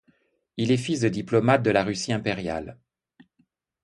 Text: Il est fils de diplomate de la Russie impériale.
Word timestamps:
Il 0.57 0.71
est 0.71 0.77
fils 0.77 1.01
de 1.01 1.09
diplomate 1.09 1.61
de 1.61 1.69
la 1.69 1.83
Russie 1.83 2.11
impériale. 2.11 2.79